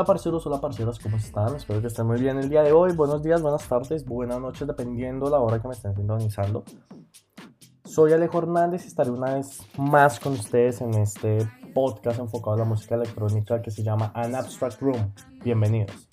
Hola 0.00 0.06
parceros, 0.06 0.46
hola 0.46 0.58
parceras, 0.62 0.98
¿cómo 0.98 1.18
están? 1.18 1.56
Espero 1.56 1.82
que 1.82 1.88
estén 1.88 2.06
muy 2.06 2.18
bien 2.18 2.38
el 2.38 2.48
día 2.48 2.62
de 2.62 2.72
hoy. 2.72 2.92
Buenos 2.94 3.22
días, 3.22 3.42
buenas 3.42 3.68
tardes, 3.68 4.02
buenas 4.02 4.40
noches, 4.40 4.66
dependiendo 4.66 5.28
la 5.28 5.40
hora 5.40 5.60
que 5.60 5.68
me 5.68 5.74
estén 5.74 5.94
sintonizando. 5.94 6.64
Soy 7.84 8.14
Alejo 8.14 8.38
Hernández 8.38 8.84
y 8.84 8.86
estaré 8.86 9.10
una 9.10 9.34
vez 9.34 9.60
más 9.76 10.18
con 10.18 10.32
ustedes 10.32 10.80
en 10.80 10.94
este 10.94 11.46
podcast 11.74 12.18
enfocado 12.18 12.54
a 12.54 12.60
la 12.60 12.64
música 12.64 12.94
electrónica 12.94 13.60
que 13.60 13.70
se 13.70 13.82
llama 13.82 14.10
An 14.14 14.34
Abstract 14.34 14.80
Room. 14.80 15.12
Bienvenidos. 15.44 16.08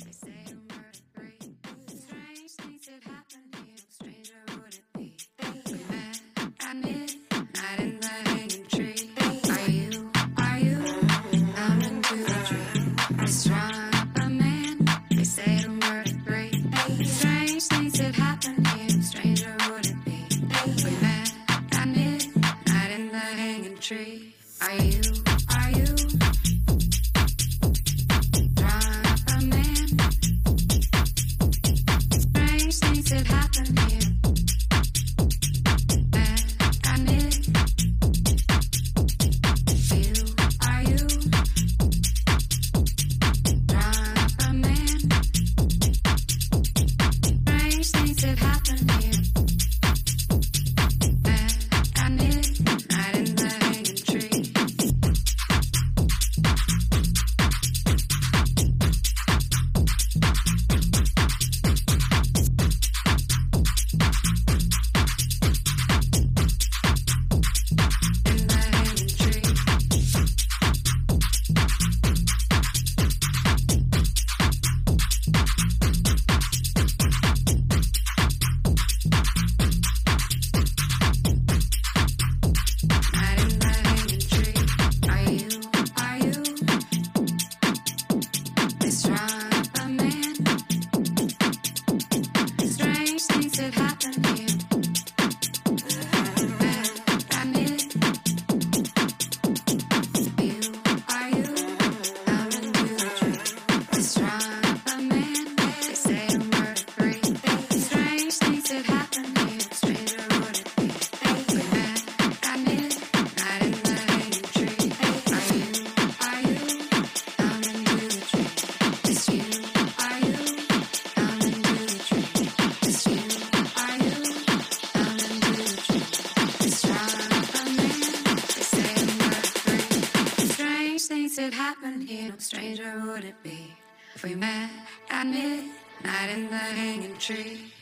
stranger 132.47 133.03
would 133.05 133.25
it 133.25 133.35
be 133.43 133.75
if 134.15 134.23
we 134.23 134.33
met 134.33 134.69
at 135.09 135.27
midnight 135.27 136.29
in 136.29 136.49
the 136.49 136.57
hanging 136.57 137.17
tree? 137.17 137.73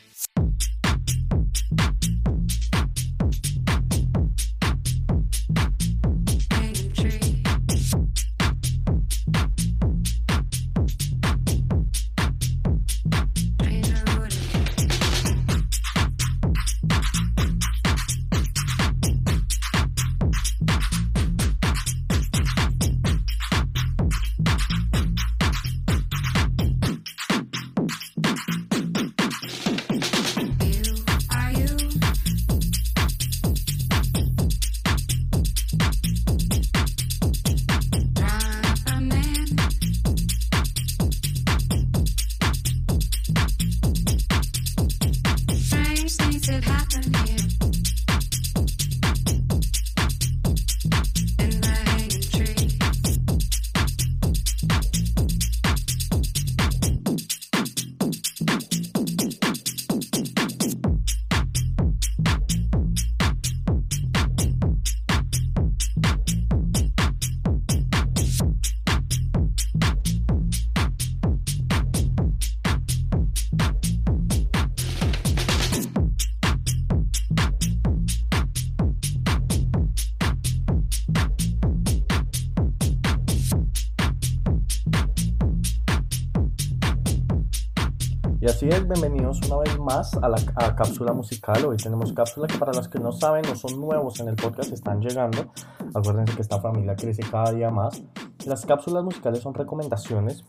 Bienvenidos 89.00 89.42
una 89.46 89.58
vez 89.58 89.78
más 89.78 90.14
a 90.14 90.26
la 90.26 90.38
cápsula 90.74 91.12
musical. 91.12 91.66
Hoy 91.66 91.76
tenemos 91.76 92.14
cápsula 92.14 92.46
que 92.46 92.56
para 92.56 92.72
los 92.72 92.88
que 92.88 92.98
no 92.98 93.12
saben 93.12 93.44
o 93.46 93.54
son 93.54 93.78
nuevos 93.78 94.20
en 94.20 94.28
el 94.28 94.36
podcast 94.36 94.72
están 94.72 95.02
llegando. 95.02 95.52
Acuérdense 95.94 96.34
que 96.34 96.40
esta 96.40 96.60
familia 96.60 96.96
crece 96.96 97.22
cada 97.30 97.52
día 97.52 97.70
más. 97.70 98.02
Las 98.46 98.64
cápsulas 98.64 99.04
musicales 99.04 99.40
son 99.40 99.52
recomendaciones 99.52 100.46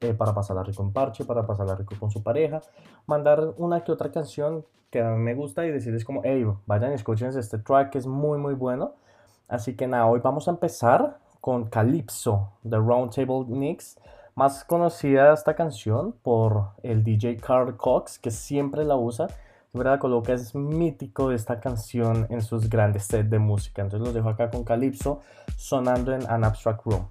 eh, 0.00 0.14
para 0.14 0.32
pasarla 0.32 0.62
rico 0.62 0.84
en 0.84 0.92
parche, 0.92 1.24
para 1.24 1.44
pasarla 1.44 1.74
rico 1.74 1.96
con 1.98 2.12
su 2.12 2.22
pareja, 2.22 2.60
mandar 3.06 3.54
una 3.56 3.82
que 3.82 3.90
otra 3.90 4.12
canción 4.12 4.64
que 4.90 5.02
a 5.02 5.10
mí 5.10 5.18
me 5.18 5.34
gusta 5.34 5.66
y 5.66 5.72
decirles 5.72 6.04
como, 6.04 6.20
hey, 6.22 6.46
vayan 6.66 6.92
y 6.92 6.94
escuchen 6.94 7.36
este 7.36 7.58
track 7.58 7.90
que 7.90 7.98
es 7.98 8.06
muy 8.06 8.38
muy 8.38 8.54
bueno. 8.54 8.92
Así 9.48 9.74
que 9.74 9.88
nada, 9.88 10.06
hoy 10.06 10.20
vamos 10.22 10.46
a 10.46 10.52
empezar 10.52 11.18
con 11.40 11.68
Calypso 11.68 12.52
de 12.62 12.76
Roundtable 12.76 13.46
Mix 13.48 13.98
más 14.38 14.62
conocida 14.62 15.34
esta 15.34 15.56
canción 15.56 16.12
por 16.22 16.68
el 16.84 17.02
DJ 17.02 17.38
Carl 17.38 17.76
Cox, 17.76 18.20
que 18.20 18.30
siempre 18.30 18.84
la 18.84 18.94
usa. 18.94 19.26
Siempre 19.72 19.90
la 19.90 19.98
coloca, 19.98 20.32
es 20.32 20.54
mítico 20.54 21.32
esta 21.32 21.58
canción 21.58 22.24
en 22.30 22.40
sus 22.40 22.70
grandes 22.70 23.02
sets 23.06 23.28
de 23.28 23.40
música. 23.40 23.82
Entonces 23.82 24.06
los 24.06 24.14
dejo 24.14 24.28
acá 24.28 24.48
con 24.48 24.62
Calypso 24.62 25.22
sonando 25.56 26.14
en 26.14 26.24
An 26.30 26.44
Abstract 26.44 26.86
Room. 26.86 27.08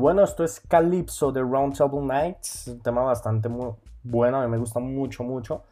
Bueno, 0.00 0.24
esto 0.24 0.42
es 0.44 0.60
Calypso 0.60 1.30
de 1.30 1.42
Round 1.42 1.76
Table 1.76 2.00
Nights, 2.00 2.68
un 2.68 2.80
tema 2.80 3.02
bastante 3.02 3.48
muy 3.48 3.72
bueno, 4.02 4.40
a 4.40 4.44
mí 4.44 4.50
me 4.50 4.56
gusta 4.56 4.80
mucho, 4.80 5.22
mucho. 5.22 5.62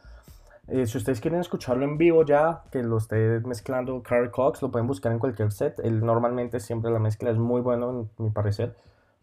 Eh, 0.69 0.87
si 0.87 0.99
ustedes 0.99 1.21
quieren 1.21 1.41
escucharlo 1.41 1.85
en 1.85 1.97
vivo 1.97 2.25
ya, 2.27 2.63
que 2.71 2.83
lo 2.83 2.99
esté 2.99 3.41
mezclando 3.41 4.03
Carl 4.03 4.31
Cox, 4.31 4.61
lo 4.61 4.71
pueden 4.71 4.87
buscar 4.87 5.13
en 5.13 5.19
cualquier 5.19 5.51
set. 5.51 5.81
Él 5.81 6.05
normalmente 6.05 6.61
siempre 6.61 6.91
la 6.91 6.99
mezcla 6.99 7.31
es 7.31 7.39
muy 7.39 7.63
bueno, 7.63 7.91
en 8.19 8.25
mi 8.25 8.31
parecer. 8.31 8.77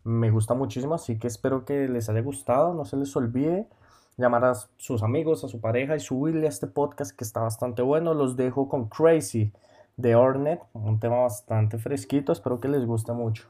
Me 0.04 0.32
gusta 0.32 0.56
muchísimo, 0.56 0.96
así 0.96 1.20
que 1.20 1.28
espero 1.28 1.66
que 1.66 1.88
les 1.88 2.10
haya 2.10 2.22
gustado. 2.22 2.74
No 2.74 2.84
se 2.84 2.98
les 2.98 3.16
olvide 3.16 3.68
llamar 4.18 4.44
a 4.46 4.56
sus 4.78 5.04
amigos, 5.04 5.44
a 5.44 5.48
su 5.48 5.62
pareja 5.62 5.96
y 5.96 6.00
subirle 6.00 6.48
a 6.48 6.50
este 6.50 6.66
podcast 6.66 7.16
que 7.16 7.24
está 7.24 7.42
bastante 7.42 7.84
bueno. 7.84 8.16
Los 8.16 8.36
dejo 8.36 8.68
con 8.68 8.90
Crazy 8.90 9.52
de 9.98 10.16
Ornet, 10.16 10.62
un 10.74 11.00
tema 11.00 11.18
bastante 11.18 11.78
fresquito. 11.78 12.32
Espero 12.32 12.60
que 12.60 12.70
les 12.70 12.86
guste 12.88 13.14
mucho. 13.14 13.48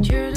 Just 0.00 0.31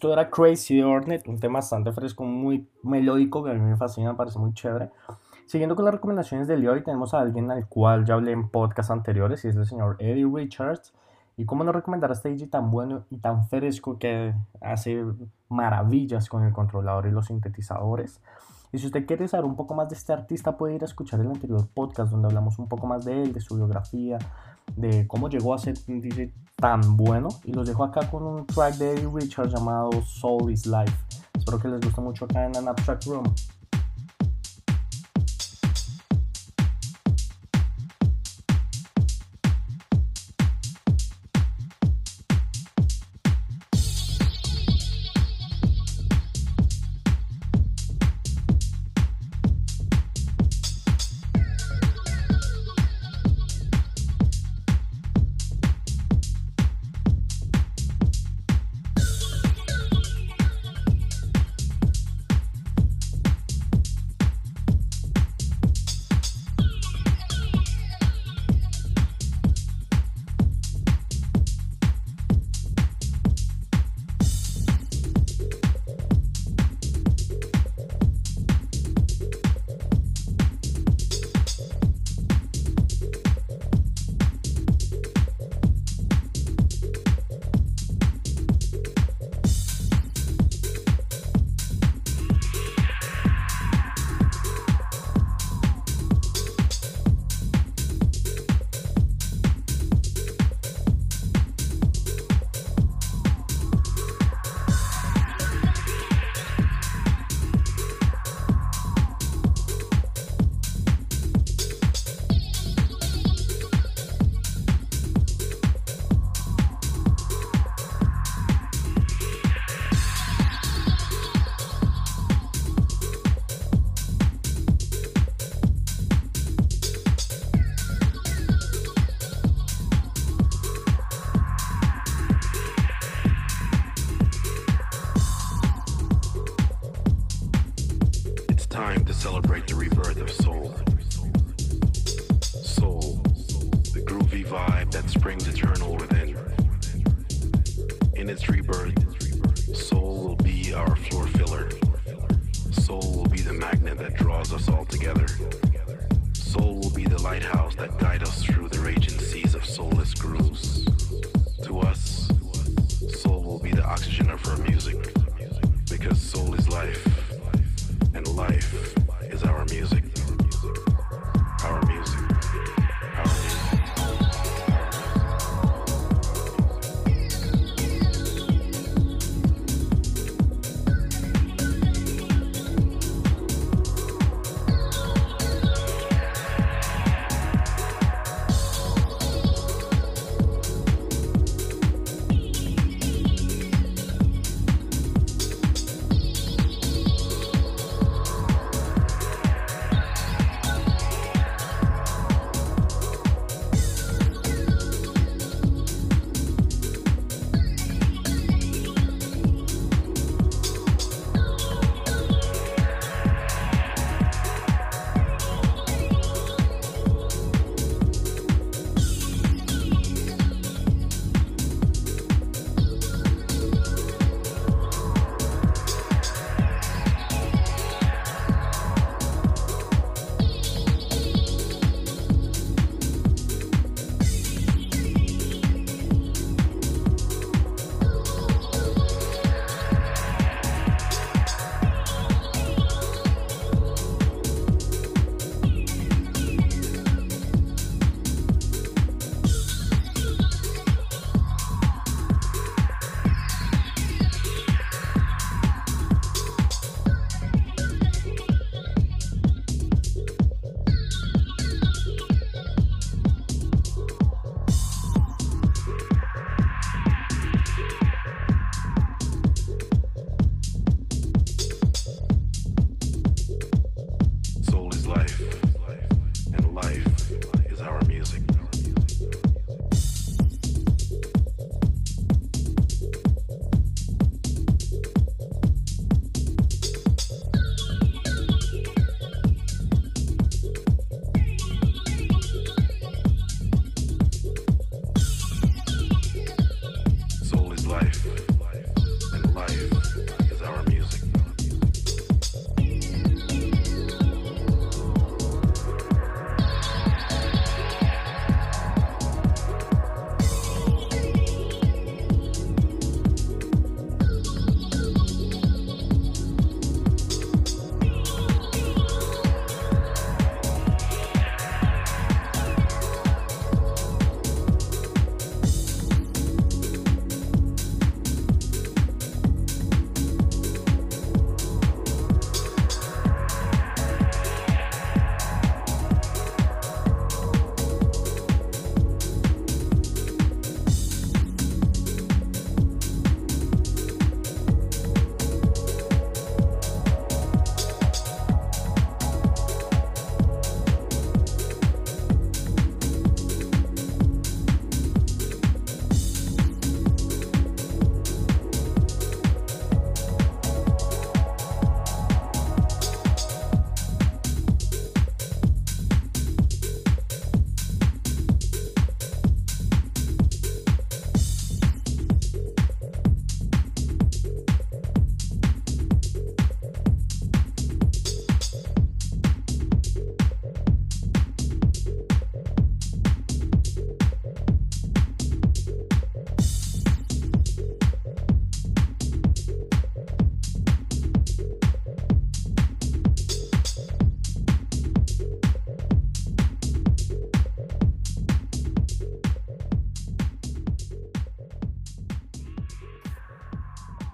Esto 0.00 0.14
era 0.14 0.30
Crazy 0.30 0.80
Hornet, 0.80 1.28
un 1.28 1.38
tema 1.38 1.58
bastante 1.58 1.92
fresco, 1.92 2.24
muy 2.24 2.66
melódico, 2.82 3.44
que 3.44 3.50
a 3.50 3.52
mí 3.52 3.60
me 3.60 3.76
fascina, 3.76 4.12
me 4.12 4.16
parece 4.16 4.38
muy 4.38 4.54
chévere. 4.54 4.88
Siguiendo 5.44 5.76
con 5.76 5.84
las 5.84 5.92
recomendaciones 5.92 6.48
de 6.48 6.54
hoy, 6.66 6.82
tenemos 6.82 7.12
a 7.12 7.20
alguien 7.20 7.50
al 7.50 7.68
cual 7.68 8.06
ya 8.06 8.14
hablé 8.14 8.32
en 8.32 8.48
podcasts 8.48 8.90
anteriores, 8.90 9.44
y 9.44 9.48
es 9.48 9.56
el 9.56 9.66
señor 9.66 9.96
Eddie 9.98 10.24
Richards. 10.24 10.94
Y 11.36 11.44
cómo 11.44 11.64
no 11.64 11.72
recomendar 11.72 12.08
a 12.08 12.14
este 12.14 12.30
DJ 12.30 12.46
tan 12.46 12.70
bueno 12.70 13.04
y 13.10 13.18
tan 13.18 13.46
fresco 13.48 13.98
que 13.98 14.32
hace 14.62 15.04
maravillas 15.50 16.30
con 16.30 16.44
el 16.44 16.54
controlador 16.54 17.06
y 17.06 17.10
los 17.10 17.26
sintetizadores. 17.26 18.22
Y 18.72 18.78
si 18.78 18.86
usted 18.86 19.04
quiere 19.04 19.28
saber 19.28 19.44
un 19.44 19.54
poco 19.54 19.74
más 19.74 19.90
de 19.90 19.96
este 19.96 20.14
artista, 20.14 20.56
puede 20.56 20.76
ir 20.76 20.82
a 20.82 20.86
escuchar 20.86 21.20
el 21.20 21.26
anterior 21.26 21.68
podcast 21.74 22.10
donde 22.10 22.28
hablamos 22.28 22.58
un 22.58 22.68
poco 22.68 22.86
más 22.86 23.04
de 23.04 23.22
él, 23.22 23.34
de 23.34 23.40
su 23.42 23.56
biografía, 23.56 24.16
de 24.76 25.06
cómo 25.06 25.28
llegó 25.28 25.52
a 25.52 25.58
ser 25.58 25.74
un 25.88 26.00
DJ 26.00 26.32
tan 26.60 26.96
bueno. 26.96 27.28
Y 27.44 27.52
los 27.52 27.66
dejo 27.66 27.84
acá 27.84 28.08
con 28.10 28.22
un 28.22 28.46
track 28.46 28.74
de 28.76 28.92
Eddie 28.92 29.08
Richards 29.12 29.52
llamado 29.52 29.90
Soul 30.02 30.52
is 30.52 30.66
Life. 30.66 30.94
Espero 31.36 31.58
que 31.58 31.68
les 31.68 31.80
guste 31.80 32.00
mucho 32.00 32.26
acá 32.26 32.46
en 32.46 32.56
An 32.56 32.68
Abstract 32.68 33.06
Room. 33.06 33.34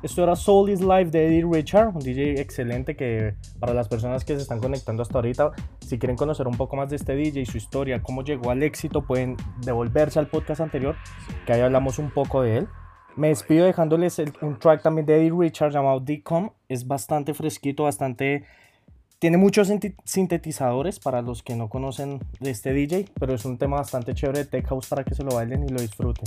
Esto 0.07 0.23
era 0.23 0.37
Soul 0.37 0.71
is 0.71 0.81
Life 0.83 1.07
de 1.07 1.27
Eddie 1.27 1.45
Richard, 1.45 1.88
un 1.88 1.99
DJ 1.99 2.40
excelente 2.40 2.95
que 2.95 3.35
para 3.59 3.75
las 3.75 3.88
personas 3.88 4.25
que 4.25 4.37
se 4.37 4.42
están 4.42 4.61
conectando 4.61 5.03
hasta 5.03 5.19
ahorita, 5.19 5.51
si 5.81 5.99
quieren 5.99 6.16
conocer 6.16 6.47
un 6.47 6.57
poco 6.57 6.77
más 6.77 6.88
de 6.88 6.95
este 6.95 7.16
DJ, 7.16 7.40
y 7.40 7.45
su 7.45 7.57
historia, 7.57 8.01
cómo 8.01 8.23
llegó 8.23 8.53
al 8.53 8.62
éxito, 8.62 9.05
pueden 9.05 9.37
devolverse 9.62 10.21
al 10.21 10.29
podcast 10.29 10.61
anterior, 10.61 10.95
que 11.45 11.55
ahí 11.55 11.61
hablamos 11.61 11.99
un 11.99 12.12
poco 12.12 12.40
de 12.42 12.59
él. 12.59 12.69
Me 13.16 13.31
despido 13.31 13.66
dejándoles 13.66 14.23
un 14.42 14.61
track 14.61 14.81
también 14.81 15.07
de 15.07 15.16
Eddie 15.16 15.33
Richard 15.37 15.73
llamado 15.73 15.99
D-Com. 15.99 16.51
Es 16.69 16.87
bastante 16.87 17.35
fresquito, 17.35 17.83
bastante... 17.83 18.45
Tiene 19.19 19.38
muchos 19.38 19.69
sintetizadores 20.05 21.01
para 21.01 21.21
los 21.21 21.42
que 21.42 21.57
no 21.57 21.69
conocen 21.69 22.21
de 22.38 22.51
este 22.51 22.73
DJ, 22.73 23.07
pero 23.19 23.35
es 23.35 23.45
un 23.45 23.59
tema 23.59 23.79
bastante 23.79 24.14
chévere 24.14 24.45
de 24.45 24.45
Tech 24.45 24.69
House 24.69 24.87
para 24.87 25.03
que 25.03 25.16
se 25.16 25.25
lo 25.25 25.35
bailen 25.35 25.64
y 25.64 25.69
lo 25.69 25.81
disfruten. 25.81 26.27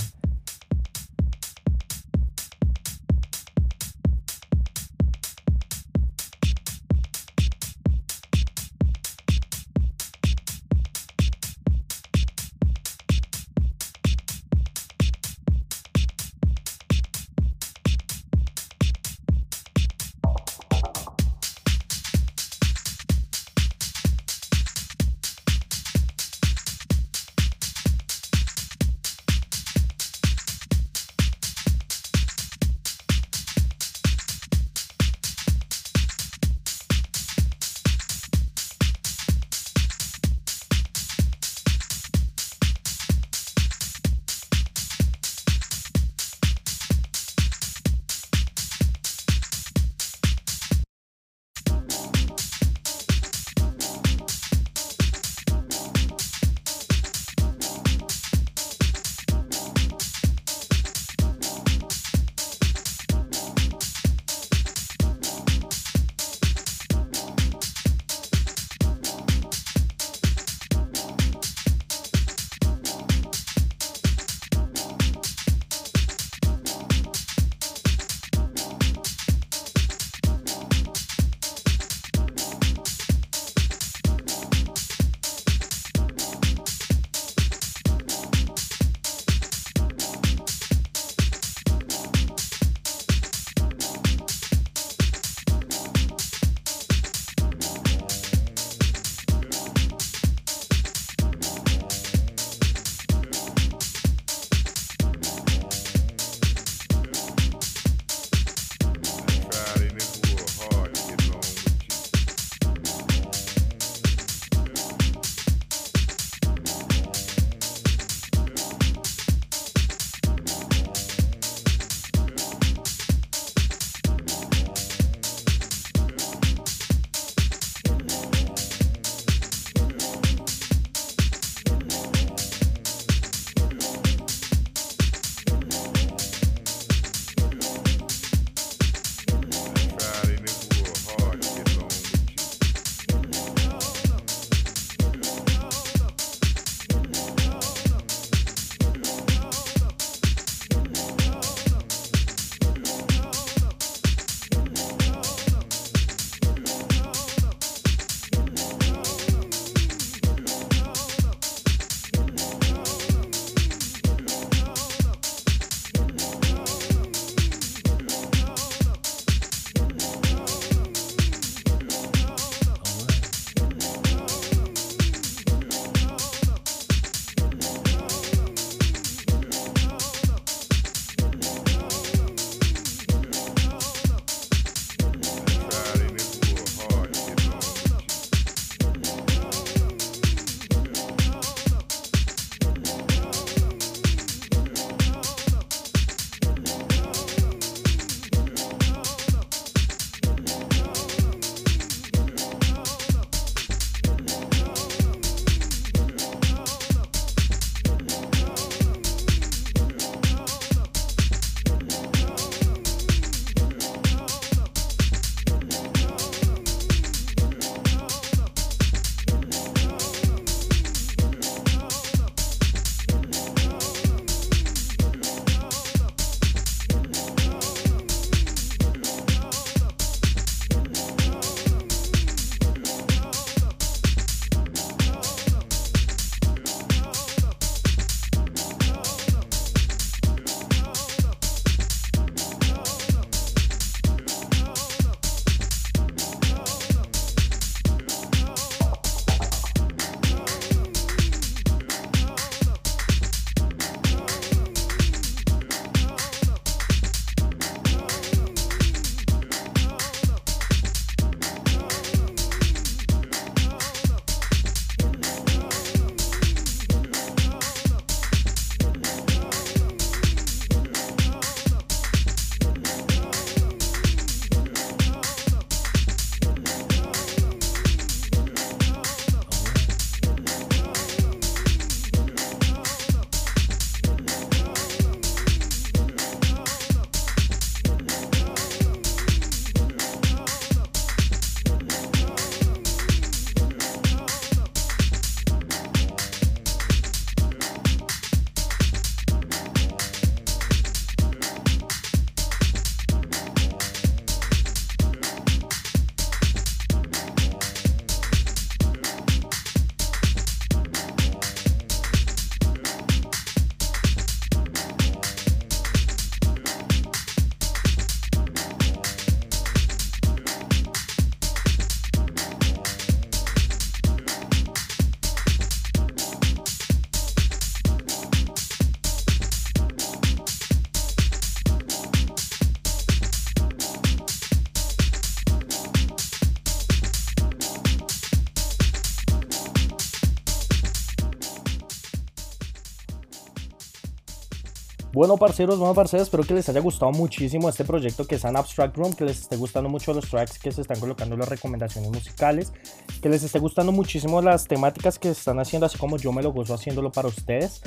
Bueno, 345.12 345.36
parceros, 345.36 345.76
bueno, 345.78 345.92
parceros, 345.92 346.28
espero 346.28 346.44
que 346.44 346.54
les 346.54 346.68
haya 346.68 346.78
gustado 346.78 347.10
muchísimo 347.10 347.68
este 347.68 347.84
proyecto 347.84 348.28
que 348.28 348.36
es 348.36 348.44
An 348.44 348.56
Abstract 348.56 348.96
Room, 348.96 349.12
que 349.12 349.24
les 349.24 349.40
esté 349.40 349.56
gustando 349.56 349.90
mucho 349.90 350.14
los 350.14 350.28
tracks 350.30 350.56
que 350.56 350.70
se 350.70 350.82
están 350.82 351.00
colocando, 351.00 351.36
las 351.36 351.48
recomendaciones 351.48 352.12
musicales, 352.12 352.72
que 353.20 353.28
les 353.28 353.42
esté 353.42 353.58
gustando 353.58 353.90
muchísimo 353.90 354.40
las 354.40 354.68
temáticas 354.68 355.18
que 355.18 355.34
se 355.34 355.40
están 355.40 355.58
haciendo, 355.58 355.86
así 355.86 355.98
como 355.98 356.16
yo 356.16 356.30
me 356.30 356.44
lo 356.44 356.52
gozo 356.52 356.74
haciéndolo 356.74 357.10
para 357.10 357.26
ustedes. 357.26 357.82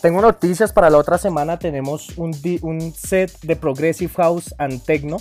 Tengo 0.00 0.22
noticias 0.22 0.72
para 0.72 0.88
la 0.88 0.96
otra 0.96 1.18
semana, 1.18 1.58
tenemos 1.58 2.16
un, 2.16 2.34
un 2.62 2.94
set 2.94 3.38
de 3.42 3.54
Progressive 3.54 4.12
House 4.14 4.54
and 4.56 4.82
Techno 4.84 5.18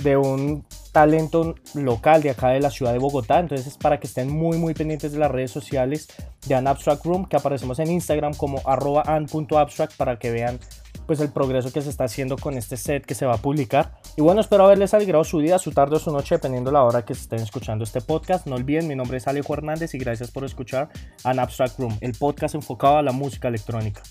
de 0.00 0.16
un 0.16 0.64
talento 0.92 1.54
local 1.74 2.22
de 2.22 2.30
acá 2.30 2.48
de 2.48 2.60
la 2.60 2.70
ciudad 2.70 2.92
de 2.92 2.98
Bogotá. 2.98 3.40
Entonces 3.40 3.66
es 3.66 3.78
para 3.78 4.00
que 4.00 4.06
estén 4.06 4.30
muy 4.30 4.58
muy 4.58 4.74
pendientes 4.74 5.12
de 5.12 5.18
las 5.18 5.30
redes 5.30 5.50
sociales 5.50 6.08
de 6.46 6.54
An 6.54 6.66
Abstract 6.66 7.04
Room 7.04 7.26
que 7.26 7.36
aparecemos 7.36 7.78
en 7.78 7.90
Instagram 7.90 8.34
como 8.34 8.60
arroba 8.64 9.02
an.abstract 9.06 9.96
para 9.96 10.18
que 10.18 10.30
vean 10.30 10.58
pues 11.08 11.20
el 11.20 11.30
progreso 11.30 11.72
que 11.72 11.80
se 11.80 11.88
está 11.88 12.04
haciendo 12.04 12.36
con 12.36 12.58
este 12.58 12.76
set 12.76 13.06
que 13.06 13.14
se 13.14 13.24
va 13.24 13.34
a 13.34 13.38
publicar. 13.38 13.98
Y 14.16 14.20
bueno, 14.20 14.42
espero 14.42 14.64
haberles 14.64 14.92
alegrado 14.92 15.24
su 15.24 15.40
día, 15.40 15.58
su 15.58 15.72
tarde 15.72 15.96
o 15.96 15.98
su 15.98 16.12
noche, 16.12 16.34
dependiendo 16.34 16.70
la 16.70 16.82
hora 16.82 17.02
que 17.02 17.14
estén 17.14 17.40
escuchando 17.40 17.82
este 17.82 18.02
podcast. 18.02 18.46
No 18.46 18.56
olviden, 18.56 18.86
mi 18.86 18.94
nombre 18.94 19.16
es 19.16 19.26
Alejo 19.26 19.54
Hernández 19.54 19.94
y 19.94 19.98
gracias 19.98 20.30
por 20.30 20.44
escuchar 20.44 20.90
An 21.24 21.38
Abstract 21.38 21.78
Room, 21.78 21.96
el 22.02 22.12
podcast 22.12 22.54
enfocado 22.54 22.98
a 22.98 23.02
la 23.02 23.12
música 23.12 23.48
electrónica. 23.48 24.02